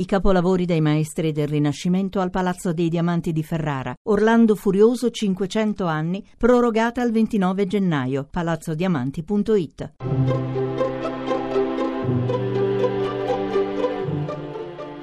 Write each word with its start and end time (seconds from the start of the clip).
I 0.00 0.06
capolavori 0.06 0.64
dei 0.64 0.80
maestri 0.80 1.30
del 1.30 1.46
Rinascimento 1.46 2.20
al 2.20 2.30
Palazzo 2.30 2.72
dei 2.72 2.88
Diamanti 2.88 3.32
di 3.32 3.42
Ferrara. 3.42 3.94
Orlando 4.04 4.54
Furioso 4.54 5.10
500 5.10 5.84
anni, 5.84 6.26
prorogata 6.38 7.02
al 7.02 7.10
29 7.10 7.66
gennaio. 7.66 8.26
palazzodiamanti.it. 8.30 9.92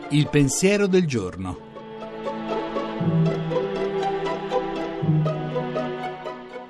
Il 0.10 0.30
pensiero 0.30 0.88
del 0.88 1.06
giorno. 1.06 1.60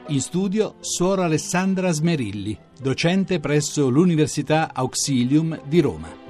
In 0.08 0.20
studio 0.20 0.76
Suora 0.82 1.24
Alessandra 1.24 1.94
Smerilli, 1.94 2.58
docente 2.78 3.40
presso 3.40 3.88
l'Università 3.88 4.72
Auxilium 4.74 5.62
di 5.66 5.80
Roma. 5.80 6.27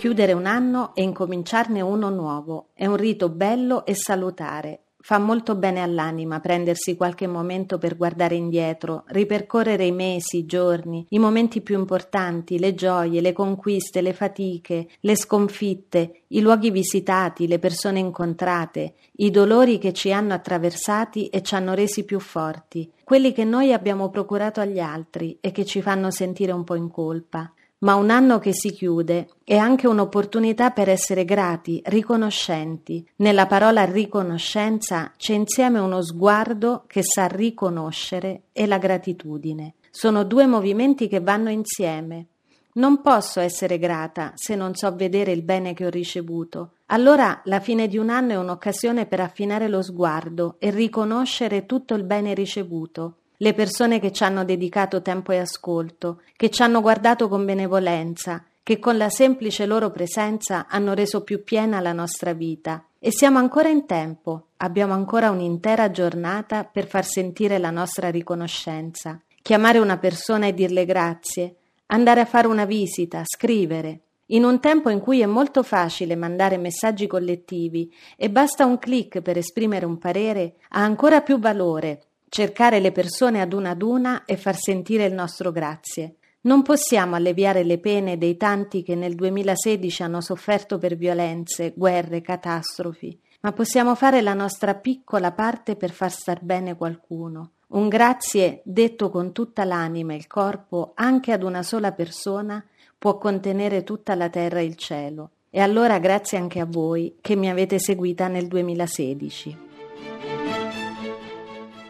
Chiudere 0.00 0.32
un 0.32 0.46
anno 0.46 0.94
e 0.94 1.02
incominciarne 1.02 1.82
uno 1.82 2.08
nuovo 2.08 2.68
è 2.72 2.86
un 2.86 2.96
rito 2.96 3.28
bello 3.28 3.84
e 3.84 3.94
salutare. 3.94 4.84
Fa 4.98 5.18
molto 5.18 5.56
bene 5.56 5.82
all'anima 5.82 6.40
prendersi 6.40 6.96
qualche 6.96 7.26
momento 7.26 7.76
per 7.76 7.98
guardare 7.98 8.34
indietro, 8.34 9.04
ripercorrere 9.08 9.84
i 9.84 9.92
mesi, 9.92 10.38
i 10.38 10.46
giorni, 10.46 11.04
i 11.10 11.18
momenti 11.18 11.60
più 11.60 11.78
importanti, 11.78 12.58
le 12.58 12.74
gioie, 12.74 13.20
le 13.20 13.34
conquiste, 13.34 14.00
le 14.00 14.14
fatiche, 14.14 14.88
le 15.00 15.16
sconfitte, 15.16 16.22
i 16.28 16.40
luoghi 16.40 16.70
visitati, 16.70 17.46
le 17.46 17.58
persone 17.58 17.98
incontrate, 17.98 18.94
i 19.16 19.30
dolori 19.30 19.76
che 19.76 19.92
ci 19.92 20.14
hanno 20.14 20.32
attraversati 20.32 21.26
e 21.26 21.42
ci 21.42 21.54
hanno 21.54 21.74
resi 21.74 22.06
più 22.06 22.20
forti, 22.20 22.90
quelli 23.04 23.34
che 23.34 23.44
noi 23.44 23.74
abbiamo 23.74 24.08
procurato 24.08 24.62
agli 24.62 24.78
altri 24.78 25.36
e 25.42 25.50
che 25.52 25.66
ci 25.66 25.82
fanno 25.82 26.10
sentire 26.10 26.52
un 26.52 26.64
po' 26.64 26.74
in 26.74 26.88
colpa 26.88 27.52
ma 27.80 27.94
un 27.94 28.10
anno 28.10 28.38
che 28.38 28.52
si 28.52 28.72
chiude 28.72 29.28
è 29.44 29.56
anche 29.56 29.86
un'opportunità 29.86 30.70
per 30.70 30.88
essere 30.88 31.24
grati, 31.24 31.80
riconoscenti. 31.86 33.06
Nella 33.16 33.46
parola 33.46 33.84
riconoscenza 33.84 35.12
c'è 35.16 35.34
insieme 35.34 35.78
uno 35.78 36.02
sguardo 36.02 36.84
che 36.86 37.02
sa 37.02 37.26
riconoscere 37.26 38.42
e 38.52 38.66
la 38.66 38.78
gratitudine. 38.78 39.74
Sono 39.90 40.24
due 40.24 40.46
movimenti 40.46 41.08
che 41.08 41.20
vanno 41.20 41.50
insieme. 41.50 42.26
Non 42.72 43.00
posso 43.02 43.40
essere 43.40 43.78
grata 43.78 44.32
se 44.36 44.54
non 44.54 44.74
so 44.74 44.94
vedere 44.94 45.32
il 45.32 45.42
bene 45.42 45.74
che 45.74 45.86
ho 45.86 45.90
ricevuto. 45.90 46.74
Allora 46.86 47.40
la 47.44 47.60
fine 47.60 47.88
di 47.88 47.98
un 47.98 48.10
anno 48.10 48.32
è 48.32 48.36
un'occasione 48.36 49.06
per 49.06 49.20
affinare 49.20 49.68
lo 49.68 49.82
sguardo 49.82 50.56
e 50.58 50.70
riconoscere 50.70 51.66
tutto 51.66 51.94
il 51.94 52.04
bene 52.04 52.34
ricevuto 52.34 53.16
le 53.42 53.54
persone 53.54 54.00
che 54.00 54.12
ci 54.12 54.22
hanno 54.22 54.44
dedicato 54.44 55.00
tempo 55.00 55.32
e 55.32 55.38
ascolto, 55.38 56.20
che 56.36 56.50
ci 56.50 56.60
hanno 56.60 56.82
guardato 56.82 57.26
con 57.26 57.46
benevolenza, 57.46 58.44
che 58.62 58.78
con 58.78 58.98
la 58.98 59.08
semplice 59.08 59.64
loro 59.64 59.90
presenza 59.90 60.66
hanno 60.68 60.92
reso 60.92 61.22
più 61.22 61.42
piena 61.42 61.80
la 61.80 61.94
nostra 61.94 62.34
vita. 62.34 62.84
E 62.98 63.10
siamo 63.10 63.38
ancora 63.38 63.70
in 63.70 63.86
tempo, 63.86 64.48
abbiamo 64.58 64.92
ancora 64.92 65.30
un'intera 65.30 65.90
giornata 65.90 66.64
per 66.64 66.86
far 66.86 67.06
sentire 67.06 67.56
la 67.56 67.70
nostra 67.70 68.10
riconoscenza, 68.10 69.18
chiamare 69.40 69.78
una 69.78 69.96
persona 69.96 70.46
e 70.46 70.52
dirle 70.52 70.84
grazie, 70.84 71.54
andare 71.86 72.20
a 72.20 72.26
fare 72.26 72.46
una 72.46 72.66
visita, 72.66 73.22
scrivere. 73.24 74.00
In 74.26 74.44
un 74.44 74.60
tempo 74.60 74.90
in 74.90 75.00
cui 75.00 75.20
è 75.22 75.26
molto 75.26 75.62
facile 75.62 76.14
mandare 76.14 76.58
messaggi 76.58 77.06
collettivi 77.06 77.90
e 78.16 78.28
basta 78.28 78.66
un 78.66 78.78
clic 78.78 79.22
per 79.22 79.38
esprimere 79.38 79.86
un 79.86 79.96
parere, 79.96 80.56
ha 80.68 80.82
ancora 80.82 81.22
più 81.22 81.38
valore 81.38 82.02
cercare 82.30 82.78
le 82.78 82.92
persone 82.92 83.40
ad 83.40 83.52
una 83.52 83.70
ad 83.70 83.82
una 83.82 84.24
e 84.24 84.36
far 84.36 84.56
sentire 84.56 85.04
il 85.04 85.12
nostro 85.12 85.50
grazie. 85.50 86.14
Non 86.42 86.62
possiamo 86.62 87.16
alleviare 87.16 87.64
le 87.64 87.78
pene 87.78 88.16
dei 88.16 88.36
tanti 88.36 88.82
che 88.82 88.94
nel 88.94 89.16
2016 89.16 90.04
hanno 90.04 90.20
sofferto 90.22 90.78
per 90.78 90.96
violenze, 90.96 91.74
guerre, 91.76 92.22
catastrofi, 92.22 93.18
ma 93.40 93.52
possiamo 93.52 93.94
fare 93.96 94.22
la 94.22 94.32
nostra 94.32 94.74
piccola 94.74 95.32
parte 95.32 95.74
per 95.74 95.90
far 95.90 96.12
star 96.12 96.40
bene 96.40 96.76
qualcuno. 96.76 97.50
Un 97.70 97.88
grazie 97.88 98.62
detto 98.64 99.10
con 99.10 99.32
tutta 99.32 99.64
l'anima 99.64 100.12
e 100.12 100.16
il 100.16 100.28
corpo 100.28 100.92
anche 100.94 101.32
ad 101.32 101.42
una 101.42 101.62
sola 101.62 101.92
persona 101.92 102.64
può 102.96 103.18
contenere 103.18 103.82
tutta 103.82 104.14
la 104.14 104.30
terra 104.30 104.60
e 104.60 104.64
il 104.64 104.76
cielo. 104.76 105.30
E 105.50 105.60
allora 105.60 105.98
grazie 105.98 106.38
anche 106.38 106.60
a 106.60 106.66
voi 106.66 107.16
che 107.20 107.34
mi 107.34 107.50
avete 107.50 107.80
seguita 107.80 108.28
nel 108.28 108.46
2016. 108.46 109.68